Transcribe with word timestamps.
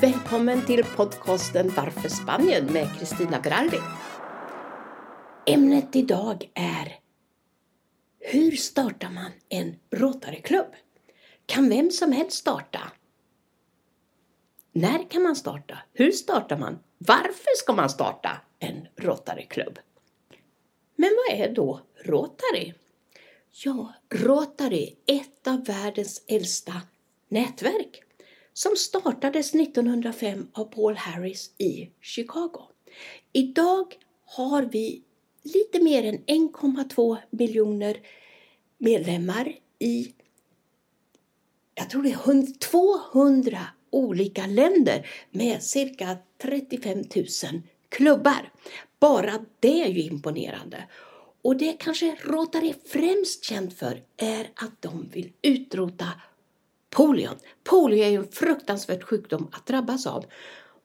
Välkommen 0.00 0.66
till 0.66 0.84
podcasten 0.84 1.72
Varför 1.76 2.08
Spanien 2.08 2.72
med 2.72 2.98
Kristina 2.98 3.40
Berardi. 3.40 3.78
Ämnet 5.46 5.96
idag 5.96 6.50
är 6.54 6.98
Hur 8.18 8.50
startar 8.50 9.10
man 9.10 9.32
en 9.48 9.76
Rotaryklubb? 9.90 10.66
Kan 11.46 11.68
vem 11.68 11.90
som 11.90 12.12
helst 12.12 12.36
starta? 12.36 12.80
När 14.72 15.10
kan 15.10 15.22
man 15.22 15.36
starta? 15.36 15.78
Hur 15.92 16.12
startar 16.12 16.58
man? 16.58 16.78
Varför 16.98 17.56
ska 17.56 17.72
man 17.72 17.90
starta 17.90 18.40
en 18.58 18.88
Rotaryklubb? 18.96 19.78
Men 20.96 21.10
vad 21.16 21.40
är 21.40 21.54
då 21.54 21.80
Rotary? 22.04 22.72
Ja, 23.64 23.92
Rotary 24.10 24.96
är 25.06 25.16
ett 25.16 25.46
av 25.46 25.64
världens 25.64 26.24
äldsta 26.28 26.82
nätverk 27.28 28.05
som 28.56 28.76
startades 28.76 29.54
1905 29.54 30.48
av 30.52 30.64
Paul 30.64 30.96
Harris 30.96 31.50
i 31.58 31.90
Chicago. 32.00 32.62
Idag 33.32 33.94
har 34.26 34.62
vi 34.62 35.02
lite 35.42 35.82
mer 35.82 36.04
än 36.04 36.18
1,2 36.18 37.16
miljoner 37.30 37.96
medlemmar 38.78 39.52
i 39.78 40.14
jag 41.74 41.90
tror 41.90 42.02
det 42.02 42.10
är 42.10 42.58
200 42.58 43.58
olika 43.90 44.46
länder 44.46 45.08
med 45.30 45.62
cirka 45.62 46.16
35 46.42 46.98
000 46.98 47.04
klubbar. 47.88 48.52
Bara 49.00 49.44
det 49.60 49.82
är 49.82 49.88
ju 49.88 50.02
imponerande. 50.02 50.88
Och 51.42 51.56
det 51.56 51.72
kanske 51.72 52.16
Rotary 52.24 52.68
är 52.68 52.88
främst 52.88 53.44
känd 53.44 53.72
för 53.72 54.02
är 54.16 54.50
att 54.54 54.82
de 54.82 55.08
vill 55.08 55.32
utrota 55.42 56.06
polion. 56.96 57.36
Polio 57.64 58.04
är 58.04 58.08
ju 58.08 58.16
en 58.16 58.28
fruktansvärd 58.28 59.02
sjukdom 59.02 59.48
att 59.52 59.66
drabbas 59.66 60.06
av. 60.06 60.24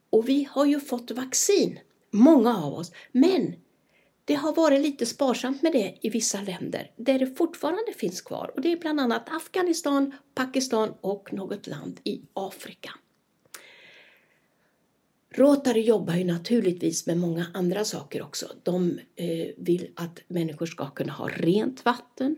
Och 0.09 0.30
vi 0.30 0.48
har 0.52 0.66
ju 0.66 0.80
fått 0.80 1.12
vaccin, 1.12 1.80
många 2.12 2.58
av 2.58 2.73
oss. 2.73 2.92
Men 3.12 3.56
det 4.26 4.34
har 4.34 4.56
varit 4.56 4.82
lite 4.82 5.06
sparsamt 5.06 5.62
med 5.62 5.72
det 5.72 5.98
i 6.02 6.09
vissa 6.09 6.42
länder 6.42 6.92
där 6.95 7.20
det 7.20 7.28
fortfarande 7.38 7.94
finns 7.98 8.22
kvar. 8.22 8.52
Och 8.56 8.62
det 8.62 8.72
är 8.72 8.78
bland 8.78 9.00
annat 9.00 9.30
Afghanistan, 9.30 10.12
Pakistan 10.36 10.94
och 11.02 11.34
något 11.34 11.67
land 11.67 12.00
i 12.04 12.22
Afrika. 12.34 12.92
Rotary 15.36 15.82
jobbar 15.82 16.14
ju 16.14 16.23
naturligtvis 16.23 17.08
med 17.08 17.17
många 17.17 17.45
andra 17.54 17.86
saker 17.86 18.22
också. 18.22 18.45
De 18.64 19.00
eh, 19.16 19.48
vill 19.58 19.92
att 19.95 20.20
människor 20.28 20.66
ska 20.66 20.89
kunna 20.89 21.14
ha 21.14 21.28
rent 21.28 21.86
vatten, 21.86 22.36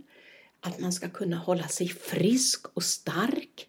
att 0.64 0.80
man 0.80 0.94
ska 0.94 1.09
kunna 1.09 1.38
hålla 1.38 1.67
sig 1.67 1.88
frisk 1.88 2.66
och 2.73 2.83
stark. 2.83 3.67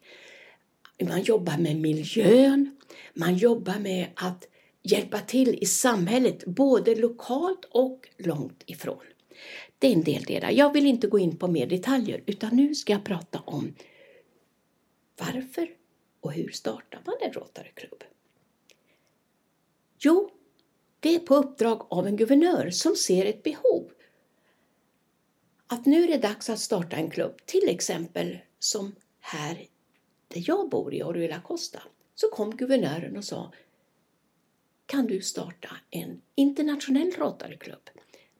Man 1.02 1.22
jobbar 1.22 1.58
med 1.58 1.76
miljön, 1.76 2.76
man 3.14 3.36
jobbar 3.36 3.78
med 3.78 4.06
att 4.14 4.48
hjälpa 4.82 5.20
till 5.20 5.58
i 5.60 5.66
samhället, 5.66 6.44
både 6.44 6.94
lokalt 6.94 7.64
och 7.64 8.08
långt 8.18 8.62
ifrån. 8.66 9.02
Det 9.78 9.86
är 9.86 9.92
en 9.92 10.02
del 10.02 10.22
delar. 10.22 10.50
Jag 10.50 10.72
vill 10.72 10.86
inte 10.86 11.06
gå 11.06 11.18
in 11.18 11.36
på 11.36 11.48
mer 11.48 11.66
detaljer 11.66 12.22
utan 12.26 12.56
nu 12.56 12.74
ska 12.74 12.92
jag 12.92 13.04
prata 13.04 13.40
om 13.40 13.74
varför 15.18 15.68
och 16.20 16.32
hur 16.32 16.48
startar 16.48 17.02
man 17.06 17.14
en 17.20 17.32
Rotaryklubb? 17.32 18.04
Jo, 19.98 20.30
det 21.00 21.14
är 21.14 21.18
på 21.18 21.34
uppdrag 21.34 21.86
av 21.90 22.06
en 22.06 22.16
guvernör 22.16 22.70
som 22.70 22.96
ser 22.96 23.26
ett 23.26 23.42
behov. 23.42 23.90
Att 25.66 25.86
nu 25.86 26.04
är 26.04 26.08
det 26.08 26.18
dags 26.18 26.50
att 26.50 26.58
starta 26.58 26.96
en 26.96 27.10
klubb, 27.10 27.36
till 27.46 27.68
exempel 27.68 28.38
som 28.58 28.94
här 29.20 29.66
där 30.28 30.44
jag 30.46 30.68
bor 30.68 30.94
i 30.94 31.02
Orula 31.02 31.40
Costa, 31.40 31.82
så 32.14 32.28
kom 32.28 32.56
guvernören 32.56 33.16
och 33.16 33.24
sa 33.24 33.52
kan 34.86 35.06
du 35.06 35.20
starta 35.20 35.76
en 35.90 36.20
internationell 36.34 37.10
Rotaryklubb. 37.10 37.90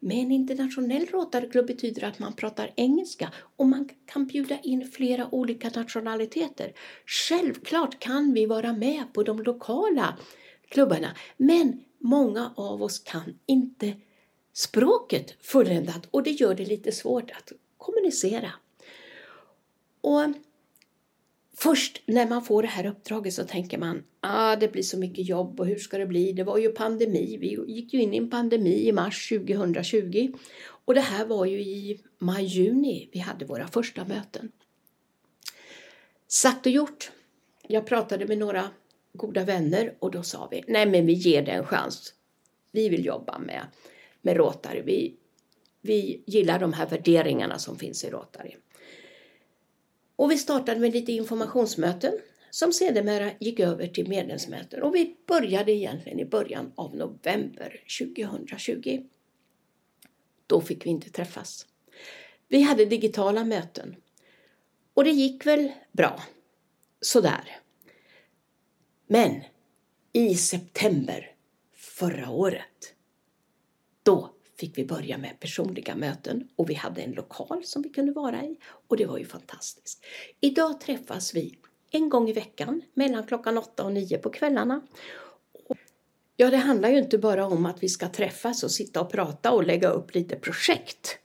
Med 0.01 0.17
en 0.17 0.33
internationell 0.33 1.07
Rotaryklubb 1.07 1.67
betyder 1.67 2.05
att 2.05 2.19
man 2.19 2.33
pratar 2.33 2.73
engelska 2.77 3.33
och 3.57 3.67
man 3.67 3.89
kan 4.07 4.27
bjuda 4.27 4.59
in 4.61 4.89
flera 4.89 5.35
olika 5.35 5.71
nationaliteter. 5.71 6.73
Självklart 7.07 7.99
kan 7.99 8.35
vi 8.35 8.47
vara 8.47 8.73
med 8.73 9.05
på 9.13 9.23
de 9.23 9.43
lokala 9.43 10.19
klubbarna. 10.69 11.17
Men 11.37 11.85
många 11.99 12.53
av 12.57 12.83
oss 12.83 12.99
kan 12.99 13.39
inte 13.47 13.93
språket 14.55 15.35
fulländat 15.41 16.07
och 16.11 16.23
det 16.23 16.31
gör 16.31 16.55
det 16.55 16.65
lite 16.65 16.93
svårt 16.93 17.31
att 17.31 17.53
kommunicera. 17.77 18.51
Och 20.01 20.25
Först 21.57 22.03
när 22.07 22.29
man 22.29 22.45
får 22.45 22.63
det 22.63 22.69
här 22.69 22.87
uppdraget 22.87 23.35
så 23.35 23.45
tänker 23.45 23.79
man 23.79 24.05
ah, 24.21 24.57
det 24.57 24.73
blir 24.73 24.83
så 24.83 24.99
mycket 24.99 25.29
jobb 25.29 25.61
och 25.61 25.67
hur 25.67 25.77
ska 25.77 25.99
det 25.99 26.07
bli? 26.07 26.33
Det 26.33 26.45
var 26.45 26.59
ju 26.59 26.69
pandemi. 26.69 27.37
Vi 27.41 27.73
gick 27.73 27.95
ju 27.95 28.01
in 28.01 28.15
i 28.15 28.17
en 28.17 28.31
pandemi 28.31 28.89
i 28.89 28.93
mars 28.93 29.29
2020 29.29 30.33
och 30.67 30.95
det 30.95 31.01
här 31.01 31.27
var 31.27 31.47
ju 31.47 31.61
i 31.61 32.01
maj-juni 32.19 33.09
vi 33.13 33.19
hade 33.19 33.45
våra 33.45 33.69
första 33.69 34.05
möten. 34.05 34.53
Sagt 36.29 36.67
och 36.67 36.73
gjort. 36.73 37.13
Jag 37.69 37.87
pratade 37.87 38.27
med 38.27 38.39
några 38.39 38.71
goda 39.13 39.45
vänner 39.45 39.95
och 39.99 40.11
då 40.11 40.23
sa 40.23 40.49
vi, 40.51 40.65
nej 40.69 40.87
men 40.87 41.07
vi 41.07 41.13
ger 41.13 41.43
det 41.43 41.53
en 41.53 41.67
chans. 41.67 42.15
Vi 42.73 42.89
vill 42.89 43.05
jobba 43.05 43.39
med, 43.39 43.67
med 44.25 44.37
Rotary. 44.37 44.83
Vi, 44.83 45.17
vi 45.81 46.23
gillar 46.27 46.59
de 46.59 46.73
här 46.73 46.87
värderingarna 46.87 47.59
som 47.59 47.79
finns 47.79 48.05
i 48.05 48.11
Rotary. 48.11 48.57
Och 50.17 50.31
vi 50.31 50.39
startade 50.39 50.81
med 50.81 50.93
lite 50.93 51.13
informationsmöten 51.13 52.19
som 52.51 52.73
sedermera 52.73 53.31
gick 53.41 53.61
över 53.61 53.87
till 53.87 54.09
medlemsmöten 54.09 54.83
och 54.83 54.95
vi 54.95 55.17
började 55.27 55.73
egentligen 55.73 56.21
i 56.21 56.25
början 56.25 56.73
av 56.75 56.97
november 56.97 57.81
2020. 58.01 59.07
Då 60.47 60.61
fick 60.61 60.87
vi 60.87 60.91
inte 60.91 61.11
träffas. 61.11 61.67
Vi 62.49 62.63
hade 62.63 62.85
digitala 62.85 63.45
möten 63.45 63.97
och 64.95 65.05
det 65.05 65.11
gick 65.11 65.47
väl 65.47 65.73
bra, 65.93 66.23
sådär. 67.01 67.57
Men 69.07 69.41
i 70.13 70.35
september 70.35 71.35
förra 71.75 72.31
året, 72.31 72.94
då 74.05 74.31
fick 74.57 74.79
vi 74.79 74.85
börja 74.85 75.19
med 75.19 75.41
personliga 75.41 75.95
möten 75.95 76.49
och 76.57 76.71
vi 76.71 76.75
hade 76.75 77.03
en 77.03 77.13
lokal 77.13 77.65
som 77.65 77.83
vi 77.83 77.89
kunde 77.89 78.13
vara 78.13 78.45
i 78.45 78.57
och 78.89 78.97
det 78.97 79.07
var 79.07 79.19
ju 79.19 79.25
fantastiskt. 79.25 80.05
Idag 80.41 80.81
träffas 80.81 81.35
vi 81.35 81.59
en 81.91 82.09
gång 82.09 82.29
i 82.29 82.33
veckan 82.33 82.83
mellan 82.95 83.27
klockan 83.27 83.59
8 83.59 83.85
och 83.85 83.93
9 83.93 84.19
på 84.19 84.31
kvällarna. 84.31 84.81
Ja, 86.37 86.51
det 86.51 86.57
handlar 86.57 86.89
ju 86.89 86.99
inte 86.99 87.19
bara 87.19 87.47
om 87.47 87.67
att 87.67 87.83
vi 87.83 87.89
ska 87.89 88.09
träffas 88.09 88.63
och 88.63 88.71
sitta 88.71 89.01
och 89.01 89.13
prata 89.13 89.53
och 89.53 89.65
lägga 89.65 89.89
upp 89.89 90.15
lite 90.15 90.37
projekt. 90.37 91.19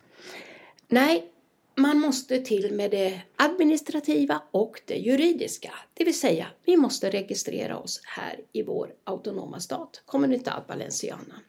Nej, 0.88 1.31
man 1.75 2.00
måste 2.00 2.39
till 2.39 2.74
med 2.74 2.92
det 2.92 3.21
administrativa 3.36 4.42
och 4.51 4.81
det 4.86 4.95
juridiska. 4.95 5.74
Det 5.94 6.03
vill 6.03 6.19
säga, 6.19 6.48
vi 6.65 6.77
måste 6.77 7.09
registrera 7.09 7.77
oss 7.77 8.01
här 8.06 8.39
i 8.51 8.63
vår 8.63 8.94
autonoma 9.03 9.59
stat, 9.59 10.01
Comunitat 10.06 10.63
Valenciana. 10.68 11.42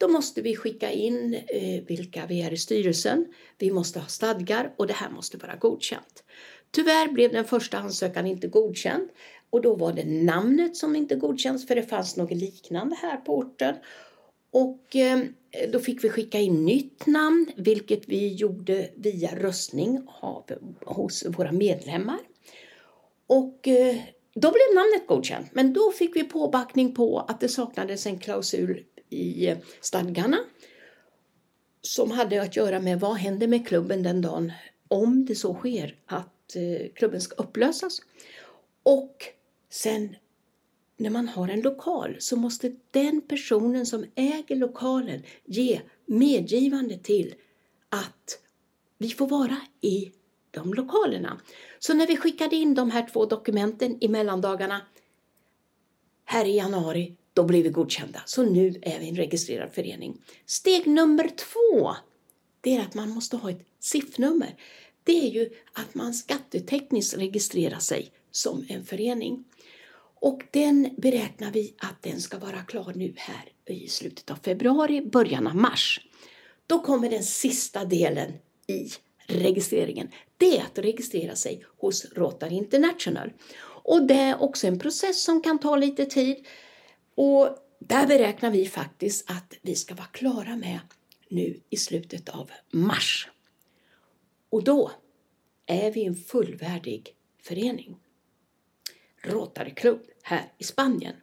Då 0.00 0.08
måste 0.08 0.42
vi 0.42 0.56
skicka 0.56 0.90
in 0.90 1.34
eh, 1.34 1.82
vilka 1.86 2.26
vi 2.26 2.42
är 2.42 2.52
i 2.52 2.56
styrelsen. 2.56 3.26
Vi 3.58 3.70
måste 3.70 4.00
ha 4.00 4.06
stadgar 4.06 4.74
och 4.76 4.86
det 4.86 4.92
här 4.92 5.10
måste 5.10 5.36
vara 5.36 5.56
godkänt. 5.56 6.24
Tyvärr 6.70 7.08
blev 7.08 7.32
den 7.32 7.44
första 7.44 7.78
ansökan 7.78 8.26
inte 8.26 8.48
godkänd 8.48 9.08
och 9.50 9.62
då 9.62 9.74
var 9.74 9.92
det 9.92 10.04
namnet 10.04 10.76
som 10.76 10.96
inte 10.96 11.14
godkänns 11.14 11.66
för 11.66 11.74
det 11.74 11.82
fanns 11.82 12.16
något 12.16 12.30
liknande 12.30 12.96
här 13.02 13.16
på 13.16 13.38
orten. 13.38 13.74
Och 14.50 14.96
eh, 14.96 15.20
då 15.72 15.78
fick 15.78 16.04
vi 16.04 16.10
skicka 16.10 16.38
in 16.38 16.64
nytt 16.64 17.06
namn, 17.06 17.46
vilket 17.56 18.08
vi 18.08 18.34
gjorde 18.34 18.90
via 18.96 19.34
röstning 19.34 20.06
av, 20.20 20.44
hos 20.84 21.24
våra 21.26 21.52
medlemmar. 21.52 22.18
Och 23.26 23.68
eh, 23.68 23.96
då 24.34 24.50
blev 24.50 24.74
namnet 24.74 25.06
godkänt, 25.06 25.46
men 25.52 25.72
då 25.72 25.90
fick 25.90 26.16
vi 26.16 26.24
påbackning 26.24 26.94
på 26.94 27.18
att 27.18 27.40
det 27.40 27.48
saknades 27.48 28.06
en 28.06 28.18
klausul 28.18 28.84
i 29.10 29.56
stadgarna 29.80 30.38
som 31.82 32.10
hade 32.10 32.42
att 32.42 32.56
göra 32.56 32.80
med 32.80 33.00
vad 33.00 33.16
händer 33.16 33.46
med 33.46 33.68
klubben 33.68 34.02
den 34.02 34.20
dagen 34.20 34.52
om 34.88 35.24
det 35.24 35.34
så 35.34 35.54
sker 35.54 35.96
att 36.06 36.56
eh, 36.56 36.92
klubben 36.94 37.20
ska 37.20 37.34
upplösas. 37.34 38.02
Och 38.82 39.24
sen 39.70 40.16
när 40.96 41.10
man 41.10 41.28
har 41.28 41.48
en 41.48 41.60
lokal 41.60 42.16
så 42.18 42.36
måste 42.36 42.72
den 42.90 43.20
personen 43.20 43.86
som 43.86 44.04
äger 44.14 44.56
lokalen 44.56 45.22
ge 45.44 45.80
medgivande 46.06 46.98
till 46.98 47.34
att 47.88 48.38
vi 48.98 49.08
får 49.08 49.26
vara 49.26 49.56
i 49.80 50.12
de 50.50 50.74
lokalerna. 50.74 51.40
Så 51.78 51.94
när 51.94 52.06
vi 52.06 52.16
skickade 52.16 52.56
in 52.56 52.74
de 52.74 52.90
här 52.90 53.08
två 53.12 53.26
dokumenten 53.26 53.98
i 54.00 54.08
mellandagarna 54.08 54.80
här 56.24 56.44
i 56.44 56.56
januari, 56.56 57.16
då 57.34 57.44
blev 57.44 57.62
vi 57.62 57.68
godkända. 57.68 58.22
Så 58.26 58.42
nu 58.42 58.78
är 58.82 58.98
vi 59.00 59.08
en 59.08 59.16
registrerad 59.16 59.74
förening. 59.74 60.20
Steg 60.46 60.86
nummer 60.86 61.28
två, 61.28 61.96
det 62.60 62.76
är 62.76 62.80
att 62.80 62.94
man 62.94 63.10
måste 63.10 63.36
ha 63.36 63.50
ett 63.50 63.66
SIF-nummer. 63.80 64.56
Det 65.04 65.26
är 65.26 65.30
ju 65.30 65.50
att 65.72 65.94
man 65.94 66.14
skattetekniskt 66.14 67.18
registrerar 67.18 67.78
sig 67.78 68.12
som 68.30 68.66
en 68.68 68.84
förening. 68.84 69.44
Och 70.20 70.42
den 70.50 70.94
beräknar 70.96 71.52
vi 71.52 71.74
att 71.78 72.02
den 72.02 72.20
ska 72.20 72.38
vara 72.38 72.62
klar 72.62 72.92
nu 72.94 73.14
här 73.16 73.52
i 73.66 73.88
slutet 73.88 74.30
av 74.30 74.36
februari, 74.36 75.00
början 75.00 75.46
av 75.46 75.56
mars. 75.56 76.00
Då 76.66 76.78
kommer 76.78 77.10
den 77.10 77.24
sista 77.24 77.84
delen 77.84 78.32
i 78.66 78.88
registreringen. 79.26 80.08
Det 80.36 80.58
är 80.58 80.62
att 80.62 80.78
registrera 80.78 81.36
sig 81.36 81.64
hos 81.78 82.04
Rotary 82.04 82.54
International. 82.54 83.32
Och 83.84 84.06
det 84.06 84.14
är 84.14 84.42
också 84.42 84.66
en 84.66 84.78
process 84.78 85.22
som 85.22 85.42
kan 85.42 85.58
ta 85.58 85.76
lite 85.76 86.04
tid. 86.04 86.46
Och 87.22 87.56
där 87.78 88.06
beräknar 88.06 88.50
vi 88.50 88.66
faktiskt 88.66 89.30
att 89.30 89.54
vi 89.62 89.74
ska 89.74 89.94
vara 89.94 90.06
klara 90.06 90.56
med 90.56 90.80
nu 91.28 91.60
i 91.70 91.76
slutet 91.76 92.28
av 92.28 92.50
mars. 92.70 93.28
Och 94.50 94.64
då 94.64 94.90
är 95.66 95.90
vi 95.90 96.04
en 96.04 96.14
fullvärdig 96.16 97.14
förening. 97.42 97.96
Rotaryklubb 99.22 100.02
här 100.22 100.52
i 100.58 100.64
Spanien. 100.64 101.16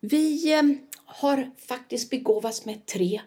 Vi 0.00 0.52
eh, 0.52 0.62
har 1.04 1.50
faktiskt 1.56 2.10
begåvats 2.10 2.64
med 2.64 2.86
tre 2.86 3.20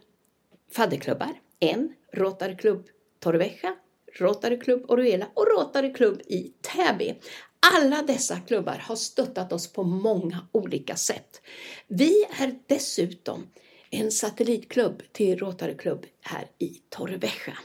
fadderklubbar. 0.71 1.41
En 1.59 1.93
Rotaryklubb 2.13 2.87
Torrevieja, 3.19 3.75
Rotaryklubb 4.19 4.91
Oruela 4.91 5.27
och 5.33 5.47
Rotaryklubb 5.47 6.21
i 6.27 6.53
Täby. 6.61 7.19
Alla 7.59 8.01
dessa 8.01 8.39
klubbar 8.39 8.77
har 8.77 8.95
stöttat 8.95 9.53
oss 9.53 9.73
på 9.73 9.83
många 9.83 10.47
olika 10.51 10.95
sätt. 10.95 11.41
Vi 11.88 12.23
är 12.39 12.59
dessutom 12.67 13.47
en 13.89 14.11
satellitklubb 14.11 15.03
till 15.11 15.39
Rotaryklubb 15.39 16.06
här 16.21 16.47
i 16.57 16.81
Torrevieja. 16.89 17.57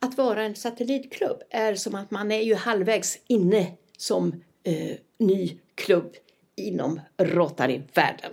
Att 0.00 0.16
vara 0.16 0.42
en 0.42 0.54
satellitklubb 0.54 1.42
är 1.50 1.74
som 1.74 1.94
att 1.94 2.10
man 2.10 2.32
är 2.32 2.42
ju 2.42 2.54
halvvägs 2.54 3.18
inne 3.26 3.72
som 3.96 4.42
eh, 4.62 4.96
ny 5.18 5.58
klubb 5.74 6.14
inom 6.56 7.00
Rotary-världen. 7.16 8.32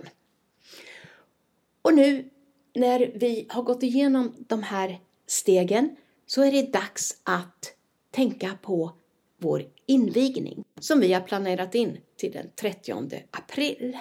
Och 1.82 1.94
nu 1.94 2.30
när 2.74 3.12
vi 3.14 3.46
har 3.48 3.62
gått 3.62 3.82
igenom 3.82 4.34
de 4.38 4.62
här 4.62 5.00
stegen 5.26 5.96
så 6.26 6.42
är 6.42 6.52
det 6.52 6.72
dags 6.72 7.16
att 7.22 7.74
tänka 8.10 8.58
på 8.62 8.92
vår 9.36 9.64
invigning 9.86 10.64
som 10.80 11.00
vi 11.00 11.12
har 11.12 11.20
planerat 11.20 11.74
in 11.74 11.98
till 12.16 12.32
den 12.32 12.46
30 12.60 12.92
april. 13.30 13.98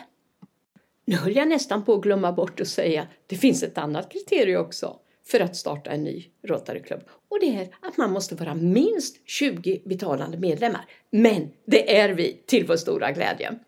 Nu 1.05 1.15
höll 1.15 1.35
jag 1.35 1.47
nästan 1.47 1.85
på 1.85 1.93
att 1.93 2.01
glömma 2.01 2.31
bort 2.31 2.61
att 2.61 2.67
säga 2.67 3.07
det 3.27 3.35
finns 3.35 3.63
ett 3.63 3.77
annat 3.77 4.11
kriterium 4.11 4.61
också 4.61 4.99
för 5.27 5.39
att 5.39 5.55
starta 5.55 5.91
en 5.91 6.03
ny 6.03 6.25
Rotaryklubb. 6.47 7.01
Och 7.29 7.39
det 7.41 7.55
är 7.55 7.69
att 7.81 7.97
man 7.97 8.11
måste 8.11 8.35
vara 8.35 8.55
minst 8.55 9.29
20 9.29 9.81
betalande 9.85 10.37
medlemmar. 10.37 10.85
Men 11.09 11.51
det 11.65 11.97
är 11.97 12.09
vi 12.09 12.43
till 12.45 12.67
vår 12.67 12.75
stora 12.75 13.11
glädje. 13.11 13.59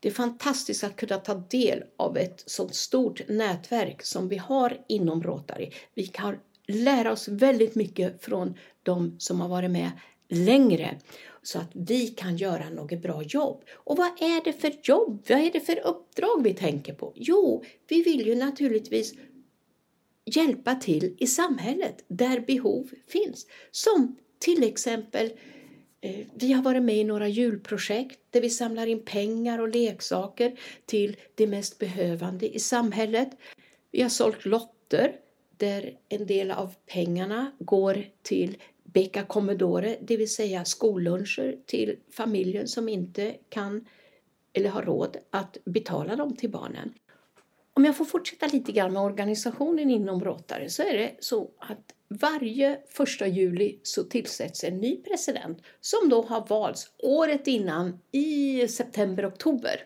Det 0.00 0.08
är 0.08 0.12
fantastiskt 0.12 0.84
att 0.84 0.96
kunna 0.96 1.16
ta 1.16 1.34
del 1.34 1.82
av 1.96 2.16
ett 2.16 2.42
sådant 2.46 2.74
stort 2.74 3.28
nätverk 3.28 4.02
som 4.02 4.28
vi 4.28 4.36
har 4.36 4.80
inom 4.88 5.22
Rotary. 5.22 5.70
Vi 5.94 6.06
kan 6.06 6.36
lära 6.68 7.12
oss 7.12 7.28
väldigt 7.28 7.74
mycket 7.74 8.24
från 8.24 8.58
de 8.82 9.16
som 9.18 9.40
har 9.40 9.48
varit 9.48 9.70
med 9.70 9.90
längre 10.28 10.98
så 11.42 11.58
att 11.58 11.70
vi 11.72 12.06
kan 12.06 12.36
göra 12.36 12.70
något 12.70 13.02
bra 13.02 13.22
jobb. 13.22 13.64
Och 13.74 13.96
vad 13.96 14.06
är 14.06 14.44
det 14.44 14.52
för 14.52 14.72
jobb? 14.82 15.24
Vad 15.28 15.38
är 15.38 15.52
det 15.52 15.60
för 15.60 15.86
uppdrag 15.86 16.42
vi 16.44 16.54
tänker 16.54 16.94
på? 16.94 17.12
Jo, 17.16 17.64
vi 17.88 18.02
vill 18.02 18.26
ju 18.26 18.34
naturligtvis 18.34 19.14
hjälpa 20.24 20.74
till 20.74 21.16
i 21.18 21.26
samhället 21.26 22.04
där 22.08 22.40
behov 22.40 22.90
finns. 23.08 23.46
Som 23.70 24.16
till 24.38 24.62
exempel 24.62 25.32
eh, 26.00 26.26
vi 26.34 26.52
har 26.52 26.62
varit 26.62 26.82
med 26.82 26.96
i 26.96 27.04
några 27.04 27.28
julprojekt 27.28 28.20
där 28.30 28.40
vi 28.40 28.50
samlar 28.50 28.86
in 28.86 29.04
pengar 29.04 29.58
och 29.58 29.68
leksaker 29.68 30.58
till 30.86 31.16
de 31.34 31.46
mest 31.46 31.78
behövande 31.78 32.56
i 32.56 32.58
samhället. 32.58 33.30
Vi 33.90 34.02
har 34.02 34.08
sålt 34.08 34.44
lotter 34.44 35.16
där 35.56 35.98
en 36.08 36.26
del 36.26 36.50
av 36.50 36.74
pengarna 36.86 37.52
går 37.58 38.04
till 38.22 38.56
becca 38.94 39.24
Commodore, 39.24 39.96
det 40.00 40.16
vill 40.16 40.34
säga 40.34 40.64
skolluncher 40.64 41.56
till 41.66 41.96
familjen 42.10 42.68
som 42.68 42.88
inte 42.88 43.36
kan 43.48 43.84
eller 44.52 44.70
har 44.70 44.82
råd 44.82 45.16
att 45.30 45.56
betala 45.64 46.16
dem 46.16 46.36
till 46.36 46.50
barnen. 46.50 46.94
Om 47.74 47.84
jag 47.84 47.96
får 47.96 48.04
fortsätta 48.04 48.46
lite 48.46 48.72
grann 48.72 48.92
med 48.92 49.02
organisationen 49.02 49.90
inom 49.90 50.24
Rotary 50.24 50.68
så 50.68 50.82
är 50.82 50.98
det 50.98 51.16
så 51.20 51.50
att 51.58 51.94
varje 52.08 52.80
första 52.88 53.26
juli 53.26 53.80
så 53.82 54.02
tillsätts 54.04 54.64
en 54.64 54.76
ny 54.76 54.96
president 54.96 55.62
som 55.80 56.08
då 56.08 56.22
har 56.22 56.46
valts 56.46 56.90
året 56.98 57.46
innan 57.46 58.00
i 58.12 58.68
september-oktober 58.68 59.84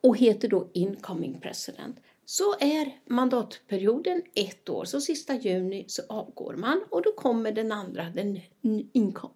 och 0.00 0.18
heter 0.18 0.48
då 0.48 0.70
incoming 0.72 1.40
president. 1.40 1.96
Så 2.26 2.54
är 2.60 2.98
mandatperioden 3.06 4.22
ett 4.34 4.68
år, 4.68 4.84
så 4.84 5.00
sista 5.00 5.34
juni 5.34 5.84
så 5.88 6.02
avgår 6.08 6.54
man 6.54 6.84
och 6.90 7.02
då 7.02 7.12
kommer 7.12 7.52
den 7.52 7.72
andra, 7.72 8.04
den 8.04 8.40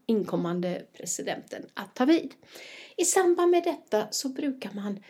inkommande 0.06 0.82
presidenten 0.93 1.67
att 1.75 1.94
ta 1.94 2.05
vid. 2.05 2.35
I 2.96 3.05
samband 3.05 3.50
med 3.50 3.64
detta 3.64 4.08
så 4.11 4.29
brukar 4.29 4.73
man 4.73 5.00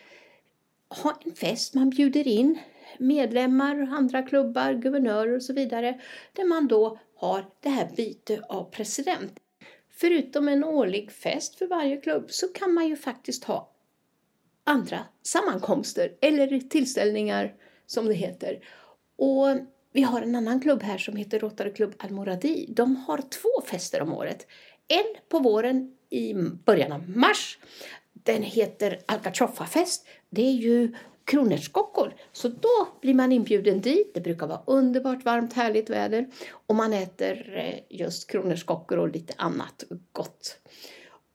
ha 0.88 1.20
en 1.24 1.34
fest. 1.34 1.74
Man 1.74 1.90
bjuder 1.90 2.28
in 2.28 2.58
medlemmar, 2.98 3.88
andra 3.92 4.22
klubbar, 4.22 4.72
guvernörer 4.72 5.36
och 5.36 5.42
så 5.42 5.52
vidare 5.52 6.00
där 6.32 6.44
man 6.44 6.68
då 6.68 6.98
har 7.14 7.44
det 7.60 7.68
här 7.68 7.90
byte 7.96 8.42
av 8.48 8.64
president. 8.64 9.32
Förutom 9.90 10.48
en 10.48 10.64
årlig 10.64 11.10
fest 11.10 11.54
för 11.54 11.66
varje 11.66 11.96
klubb 11.96 12.26
så 12.28 12.48
kan 12.48 12.74
man 12.74 12.88
ju 12.88 12.96
faktiskt 12.96 13.44
ha 13.44 13.72
andra 14.64 15.04
sammankomster 15.22 16.16
eller 16.20 16.60
tillställningar 16.60 17.54
som 17.88 18.06
det 18.06 18.14
heter. 18.14 18.58
Och 19.18 19.46
vi 19.92 20.02
har 20.02 20.22
en 20.22 20.34
annan 20.34 20.60
klubb 20.60 20.82
här 20.82 20.98
som 20.98 21.16
heter 21.16 21.38
Rotary 21.38 21.72
Club 21.72 21.94
Almoradi. 21.98 22.66
De 22.68 22.96
har 22.96 23.18
två 23.18 23.62
fester 23.66 24.02
om 24.02 24.12
året. 24.12 24.46
En 24.88 25.20
på 25.28 25.38
våren 25.38 25.96
i 26.10 26.34
början 26.64 26.92
av 26.92 27.10
mars. 27.10 27.58
Den 28.12 28.42
heter 28.42 29.00
Alcachoffa-fest. 29.06 30.06
Det 30.30 30.42
är 30.42 30.52
ju 30.52 30.94
kronärtskockor. 31.24 32.14
Så 32.32 32.48
då 32.48 32.88
blir 33.00 33.14
man 33.14 33.32
inbjuden 33.32 33.80
dit. 33.80 34.14
Det 34.14 34.20
brukar 34.20 34.46
vara 34.46 34.62
underbart 34.66 35.24
varmt, 35.24 35.52
härligt 35.52 35.90
väder. 35.90 36.26
Och 36.66 36.74
man 36.74 36.92
äter 36.92 37.56
eh, 37.56 37.98
just 37.98 38.30
kronärtskockor 38.30 38.98
och 38.98 39.08
lite 39.08 39.34
annat 39.36 39.84
gott. 40.12 40.58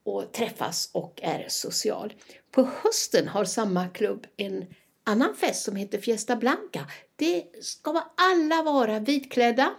Och 0.03 0.31
träffas 0.31 0.89
och 0.93 1.19
är 1.23 1.45
social. 1.47 2.13
På 2.51 2.69
hösten 2.83 3.27
har 3.27 3.45
samma 3.45 3.87
klubb 3.87 4.27
en 4.37 4.65
annan 5.03 5.35
fest 5.35 5.63
som 5.63 5.75
heter 5.75 5.97
Fiesta 5.97 6.35
Blanca. 6.35 6.87
Det 7.15 7.43
ska 7.61 8.03
alla 8.17 8.63
vara 8.63 8.99
vitklädda. 8.99 9.73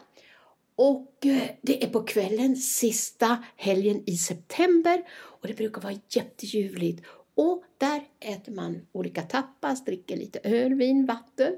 Och 0.76 1.26
eh, 1.26 1.43
det 1.62 1.85
är 1.85 1.88
på 1.88 2.02
kvällen 2.02 2.57
sista 2.57 3.45
helgen 3.57 4.02
i 4.07 4.16
september 4.16 5.02
och 5.12 5.49
det 5.49 5.54
brukar 5.54 5.83
vara 5.83 5.99
jätteljuvligt. 6.09 7.07
Och 7.35 7.64
där 7.78 8.02
äter 8.21 8.52
man 8.52 8.87
olika 8.93 9.23
tapas, 9.23 9.85
dricker 9.85 10.16
lite 10.16 10.38
öl, 10.38 10.75
vin, 10.75 11.07
vatten 11.07 11.52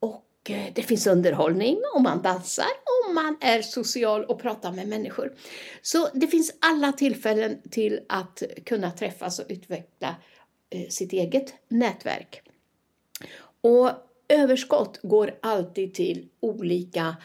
och 0.00 0.50
eh, 0.50 0.72
det 0.74 0.82
finns 0.82 1.06
underhållning 1.06 1.78
och 1.94 2.02
man 2.02 2.22
dansar 2.22 2.64
och 2.64 3.14
man 3.14 3.36
är 3.40 3.62
social 3.62 4.24
och 4.24 4.40
pratar 4.40 4.72
med 4.72 4.88
människor. 4.88 5.32
Så 5.82 6.08
det 6.14 6.26
finns 6.26 6.54
alla 6.60 6.92
tillfällen 6.92 7.58
till 7.70 8.00
att 8.08 8.42
kunna 8.66 8.90
träffas 8.90 9.38
och 9.38 9.46
utveckla 9.48 10.16
eh, 10.70 10.88
sitt 10.88 11.12
eget 11.12 11.54
nätverk. 11.68 12.49
Och 13.60 13.90
överskott 14.28 14.98
går 15.02 15.38
alltid 15.42 15.94
till 15.94 16.28
olika 16.40 17.16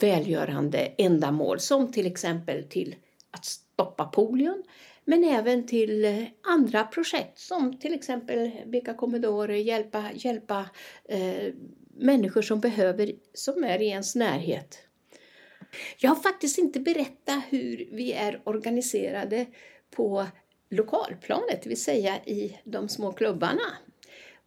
välgörande 0.00 0.78
ändamål 0.98 1.60
som 1.60 1.92
till 1.92 2.06
exempel 2.06 2.64
till 2.64 2.96
att 3.30 3.44
stoppa 3.44 4.04
polion 4.04 4.62
men 5.04 5.24
även 5.24 5.66
till 5.66 6.04
eh, 6.04 6.24
andra 6.42 6.84
projekt 6.84 7.38
som 7.38 7.78
till 7.78 7.94
exempel 7.94 8.50
Beka 8.66 8.94
Commodore, 8.94 9.58
hjälpa, 9.58 10.10
hjälpa 10.14 10.70
eh, 11.04 11.54
människor 11.94 12.42
som 12.42 12.60
behöver, 12.60 13.12
som 13.34 13.64
är 13.64 13.82
i 13.82 13.86
ens 13.86 14.14
närhet. 14.14 14.78
Jag 15.98 16.10
har 16.10 16.16
faktiskt 16.16 16.58
inte 16.58 16.80
berättat 16.80 17.42
hur 17.48 17.88
vi 17.92 18.12
är 18.12 18.40
organiserade 18.44 19.46
på 19.90 20.26
lokalplanet, 20.70 21.62
det 21.62 21.68
vill 21.68 21.82
säga 21.82 22.24
i 22.24 22.58
de 22.64 22.88
små 22.88 23.12
klubbarna. 23.12 23.76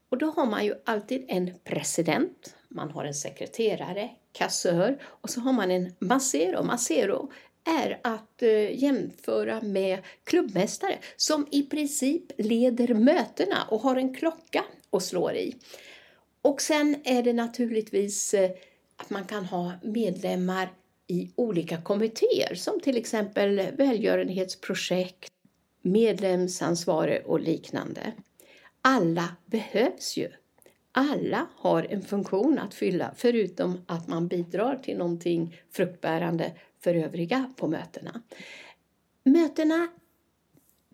Och 0.10 0.18
då 0.18 0.26
har 0.26 0.46
man 0.46 0.66
ju 0.66 0.76
alltid 0.86 1.26
en 1.28 1.52
president, 1.64 2.56
man 2.70 2.92
har 2.92 3.06
en 3.06 3.14
sekreterare, 3.14 4.10
kassör 4.32 5.02
och 5.04 5.30
så 5.30 5.40
har 5.40 5.54
man 5.54 5.72
en 5.72 5.96
massero. 6.00 6.64
Massero 6.64 7.32
är 7.64 8.00
att 8.04 8.42
eh, 8.42 8.84
jämföra 8.84 9.62
med 9.62 10.00
klubbmästare 10.24 10.98
som 11.16 11.48
i 11.52 11.64
princip 11.64 12.24
leder 12.38 12.94
mötena 12.94 13.64
och 13.70 13.82
har 13.82 13.96
en 13.96 14.14
klocka 14.16 14.64
och 14.90 15.04
slår 15.04 15.34
i. 15.34 15.56
Och 16.42 16.62
sen 16.62 16.96
är 17.04 17.24
det 17.24 17.34
naturligtvis 17.34 18.34
eh, 18.34 18.52
att 18.96 19.10
man 19.10 19.26
kan 19.26 19.46
ha 19.46 19.72
medlemmar 19.84 20.70
i 21.08 21.32
olika 21.36 21.82
kommittéer 21.82 22.56
som 22.56 22.80
till 22.80 22.98
exempel 22.98 23.72
välgörenhetsprojekt, 23.78 25.32
medlemsansvarig 25.82 27.22
och 27.26 27.40
liknande. 27.40 28.12
Alla 28.88 29.36
behövs 29.46 30.18
ju. 30.18 30.32
Alla 30.92 31.48
har 31.56 31.84
en 31.84 32.02
funktion 32.02 32.60
att 32.60 32.74
fylla 32.74 33.14
förutom 33.16 33.82
att 33.88 34.08
man 34.08 34.28
bidrar 34.28 34.76
till 34.76 34.98
någonting 34.98 35.58
fruktbärande 35.72 36.52
för 36.80 36.96
övriga 36.96 37.54
på 37.56 37.68
mötena. 37.68 38.22
Mötena 39.24 39.88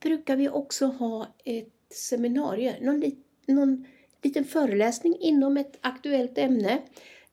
brukar 0.01 0.35
vi 0.35 0.49
också 0.49 0.85
ha 0.85 1.27
ett 1.45 1.73
seminarium, 1.89 2.75
någon, 2.81 3.11
någon 3.45 3.85
liten 4.21 4.45
föreläsning 4.45 5.17
inom 5.19 5.57
ett 5.57 5.77
aktuellt 5.81 6.37
ämne. 6.37 6.81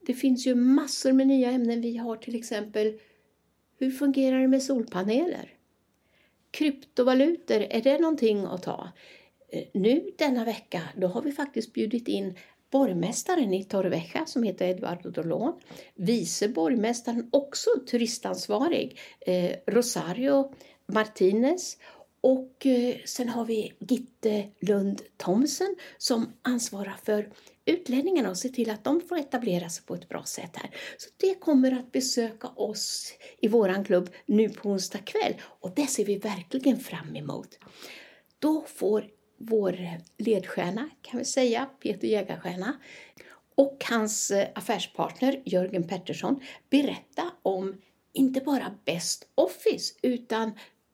Det 0.00 0.15
finns 0.15 0.47
ju 0.47 0.55
massor 0.55 1.12
med 1.12 1.27
nya 1.27 1.50
ämnen. 1.50 1.81
Vi 1.81 1.97
har 1.97 2.17
till 2.17 2.35
exempel 2.35 3.00
hur 3.79 3.91
fungerar 3.91 4.41
det 4.41 4.49
med 4.49 4.62
solpaneler? 4.62 5.55
Kryptovalutor, 6.50 7.61
är 7.71 7.83
det 7.83 7.99
någonting 7.99 8.45
att 8.45 8.62
ta? 8.62 8.93
Eh, 9.49 9.64
nu 9.75 10.11
denna 10.19 10.45
vecka 10.45 10.83
då 10.97 11.07
har 11.07 11.23
vi 11.23 11.33
faktiskt 11.33 11.73
bjudit 11.73 12.09
in 12.09 12.35
borgmästaren 12.71 13.55
i 13.55 13.64
Torrevieja 13.64 14.26
som 14.26 14.43
heter 14.43 14.69
Eduardo 14.69 15.11
Dolon, 15.11 15.61
vice 15.95 16.49
borgmästaren, 16.49 17.28
också 17.33 17.71
turistansvarig, 17.90 18.99
eh, 19.21 19.52
Rosario 19.67 20.55
Martinez 20.87 21.76
och 22.21 22.67
eh, 22.67 22.97
sen 23.05 23.28
har 23.28 23.45
vi 23.45 23.73
Gitte 23.78 24.49
Lund 24.61 25.02
Thomsen 25.17 25.76
som 25.99 26.33
ansvarar 26.43 26.97
för 27.05 27.28
utlänningarna 27.64 28.31
och 28.31 28.38
ser 28.38 28.49
till 28.49 28.71
att 28.71 28.85
de 28.85 29.00
får 29.00 29.19
etablera 29.19 29.69
sig 29.69 29.85
på 29.85 29.95
ett 29.95 30.09
bra 30.09 30.25
sätt 30.25 30.57
här. 30.57 30.71
Så 30.97 31.11
det 31.17 31.35
kommer 31.35 31.73
att 31.73 31.93
besöka 31.93 32.49
oss 32.49 33.12
i 33.40 33.49
våran 33.49 33.85
klubb 33.85 34.11
nu 34.26 34.49
på 34.49 34.69
onsdag 34.69 34.99
kväll 34.99 35.35
och 35.43 35.73
det 35.76 35.87
ser 35.87 36.05
vi 36.05 36.19
verkligen 36.19 36.81
fram 36.81 37.17
emot. 37.17 37.59
Då 38.38 38.64
får 38.67 39.05
vår 39.38 39.78
ledstjärna, 40.18 40.90
kan 41.02 41.18
vi 41.18 41.25
säga, 41.25 41.66
Peter 41.83 42.09
Jägarstjärna 42.09 42.76
och 43.54 43.85
hans 43.90 44.30
eh, 44.30 44.49
affärspartner 44.54 45.42
Jörgen 45.45 45.88
Pettersson 45.88 46.40
berätta 46.71 47.23
om 47.42 47.80
inte 48.12 48.40
bara 48.40 48.75
Best 48.85 49.28
Office 49.35 49.95
utan 50.02 50.52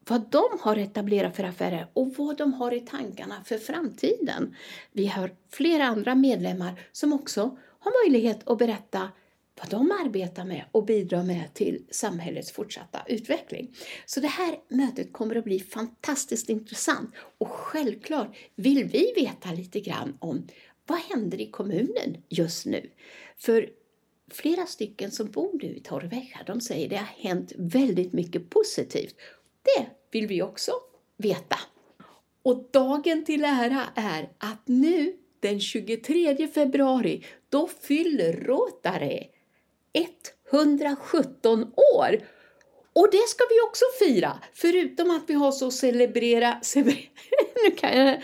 vad 0.09 0.29
de 0.29 0.43
har 0.61 0.77
etablerat 0.77 1.35
för 1.35 1.43
affärer 1.43 1.87
och 1.93 2.13
vad 2.17 2.37
de 2.37 2.53
har 2.53 2.73
i 2.73 2.79
tankarna 2.79 3.43
för 3.45 3.57
framtiden. 3.57 4.55
Vi 4.91 5.07
har 5.07 5.31
flera 5.51 5.85
andra 5.85 6.15
medlemmar 6.15 6.79
som 6.91 7.13
också 7.13 7.57
har 7.79 8.05
möjlighet 8.05 8.47
att 8.47 8.57
berätta 8.57 9.09
vad 9.55 9.69
de 9.69 9.91
arbetar 9.91 10.45
med 10.45 10.65
och 10.71 10.85
bidrar 10.85 11.23
med 11.23 11.53
till 11.53 11.85
samhällets 11.91 12.51
fortsatta 12.51 12.99
utveckling. 13.07 13.75
Så 14.05 14.19
det 14.19 14.27
här 14.27 14.59
mötet 14.69 15.13
kommer 15.13 15.35
att 15.35 15.43
bli 15.43 15.59
fantastiskt 15.59 16.49
intressant 16.49 17.11
och 17.37 17.49
självklart 17.49 18.35
vill 18.55 18.83
vi 18.83 19.13
veta 19.15 19.51
lite 19.51 19.79
grann 19.79 20.17
om 20.19 20.47
vad 20.87 20.99
händer 20.99 21.41
i 21.41 21.51
kommunen 21.51 22.17
just 22.29 22.65
nu? 22.65 22.89
För 23.37 23.69
flera 24.31 24.65
stycken 24.65 25.11
som 25.11 25.31
bor 25.31 25.59
nu 25.63 25.75
i 25.75 25.79
Torrevieja, 25.79 26.43
de 26.45 26.61
säger 26.61 26.85
att 26.85 26.89
det 26.89 26.97
har 26.97 27.29
hänt 27.29 27.51
väldigt 27.57 28.13
mycket 28.13 28.49
positivt 28.49 29.15
det 29.65 29.85
vill 30.11 30.27
vi 30.27 30.41
också 30.41 30.71
veta. 31.17 31.59
Och 32.41 32.69
dagen 32.71 33.25
till 33.25 33.43
ära 33.43 33.83
är 33.95 34.29
att 34.37 34.67
nu 34.67 35.13
den 35.39 35.59
23 35.59 36.47
februari, 36.47 37.25
då 37.49 37.67
fyller 37.67 38.33
Rotary 38.33 39.19
117 40.51 41.73
år. 41.95 42.19
Och 42.93 43.07
det 43.11 43.27
ska 43.27 43.43
vi 43.49 43.61
också 43.67 43.85
fira, 43.99 44.39
förutom 44.53 45.11
att 45.11 45.23
vi 45.27 45.33
har 45.33 45.51
så 45.51 45.71
celebrera, 45.71 46.61
nu 47.65 47.71
kan 47.77 47.97
jag 47.97 48.21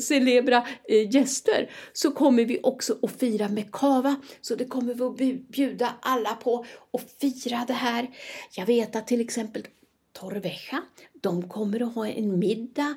celebra 0.00 0.66
eh, 0.88 1.14
gäster, 1.14 1.70
så 1.92 2.10
kommer 2.10 2.44
vi 2.44 2.60
också 2.62 2.98
att 3.02 3.20
fira 3.20 3.48
med 3.48 3.72
kava. 3.72 4.16
Så 4.40 4.54
det 4.54 4.64
kommer 4.64 4.94
vi 4.94 5.32
att 5.32 5.48
bjuda 5.48 5.94
alla 6.00 6.34
på 6.34 6.66
och 6.90 7.00
fira 7.20 7.64
det 7.66 7.72
här. 7.72 8.10
Jag 8.56 8.66
vet 8.66 8.96
att 8.96 9.06
till 9.06 9.20
exempel 9.20 9.66
Torveja, 10.12 10.82
De 11.20 11.48
kommer 11.48 11.82
att 11.82 11.94
ha 11.94 12.08
en 12.08 12.38
middag 12.38 12.94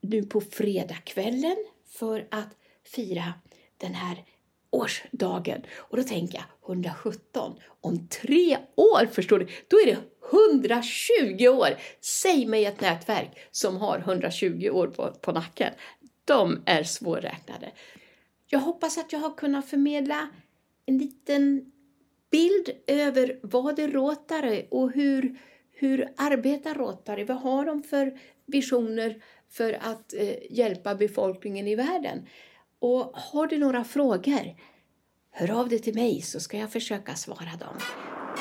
nu 0.00 0.22
på 0.22 0.40
fredagskvällen 0.40 1.56
för 1.88 2.28
att 2.30 2.56
fira 2.84 3.34
den 3.78 3.94
här 3.94 4.24
årsdagen. 4.70 5.62
Och 5.76 5.96
då 5.96 6.02
tänker 6.02 6.38
jag 6.38 6.74
117, 6.74 7.54
om 7.80 8.08
tre 8.08 8.58
år 8.74 9.06
förstår 9.06 9.38
du, 9.38 9.46
då 9.68 9.76
är 9.76 9.86
det 9.86 9.98
120 10.32 11.48
år! 11.48 11.68
Säg 12.00 12.46
mig 12.46 12.64
ett 12.64 12.80
nätverk 12.80 13.38
som 13.50 13.76
har 13.76 13.98
120 13.98 14.70
år 14.72 14.86
på, 14.86 15.10
på 15.10 15.32
nacken. 15.32 15.72
De 16.24 16.62
är 16.66 16.82
svårräknade. 16.82 17.70
Jag 18.46 18.58
hoppas 18.58 18.98
att 18.98 19.12
jag 19.12 19.20
har 19.20 19.34
kunnat 19.34 19.68
förmedla 19.68 20.28
en 20.86 20.98
liten 20.98 21.72
bild 22.30 22.70
över 22.86 23.38
vad 23.42 23.76
det 23.76 23.88
Rotary 23.88 24.66
och 24.70 24.92
hur 24.92 25.38
hur 25.78 26.08
arbetar 26.16 26.74
Rotary? 26.74 27.24
Vad 27.24 27.36
har 27.36 27.64
de 27.64 27.82
för 27.82 28.18
visioner 28.46 29.22
för 29.48 29.72
att 29.72 30.14
eh, 30.14 30.34
hjälpa 30.50 30.94
befolkningen 30.94 31.68
i 31.68 31.74
världen? 31.74 32.26
Och 32.80 33.12
har 33.14 33.46
du 33.46 33.58
några 33.58 33.84
frågor, 33.84 34.56
hör 35.30 35.50
av 35.50 35.68
dig 35.68 35.78
till 35.78 35.94
mig 35.94 36.22
så 36.22 36.40
ska 36.40 36.58
jag 36.58 36.72
försöka 36.72 37.14
svara 37.14 37.56
dem. 37.58 37.78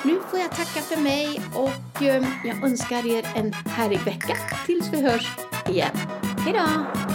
Nu 0.06 0.20
får 0.30 0.40
jag 0.40 0.50
tacka 0.50 0.82
för 0.82 1.02
mig 1.02 1.42
och 1.56 2.02
eh, 2.02 2.26
jag 2.46 2.64
önskar 2.64 3.08
er 3.18 3.26
en 3.36 3.54
härlig 3.54 4.00
vecka 4.00 4.38
tills 4.66 4.94
vi 4.94 5.02
hörs 5.02 5.28
igen. 5.70 5.98
Hejdå! 6.46 7.15